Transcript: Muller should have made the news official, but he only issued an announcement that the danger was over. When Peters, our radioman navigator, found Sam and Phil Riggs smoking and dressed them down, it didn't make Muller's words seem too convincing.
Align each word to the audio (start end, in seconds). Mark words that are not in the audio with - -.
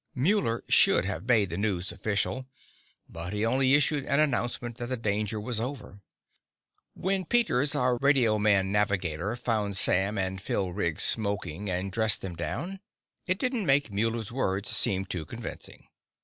Muller 0.15 0.63
should 0.67 1.05
have 1.05 1.27
made 1.27 1.51
the 1.51 1.59
news 1.59 1.91
official, 1.91 2.47
but 3.07 3.33
he 3.33 3.45
only 3.45 3.75
issued 3.75 4.03
an 4.05 4.19
announcement 4.19 4.77
that 4.77 4.87
the 4.87 4.97
danger 4.97 5.39
was 5.39 5.59
over. 5.59 5.99
When 6.95 7.23
Peters, 7.23 7.75
our 7.75 7.97
radioman 7.99 8.71
navigator, 8.71 9.35
found 9.35 9.77
Sam 9.77 10.17
and 10.17 10.41
Phil 10.41 10.73
Riggs 10.73 11.03
smoking 11.03 11.69
and 11.69 11.91
dressed 11.91 12.21
them 12.21 12.35
down, 12.35 12.79
it 13.27 13.37
didn't 13.37 13.67
make 13.67 13.93
Muller's 13.93 14.31
words 14.31 14.71
seem 14.71 15.05
too 15.05 15.23
convincing. 15.23 15.85